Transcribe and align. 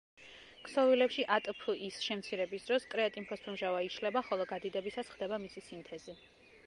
ქსოვილებში 0.67 1.25
ატფ-ის 1.35 1.99
შემცირების 2.07 2.65
დროს 2.69 2.87
კრეატინფოსფორმჟავა 2.95 3.85
იშლება, 3.89 4.25
ხოლო 4.31 4.49
გადიდებისას 4.55 5.13
ხდება 5.17 5.41
მისი 5.45 5.65
სინთეზი. 5.71 6.19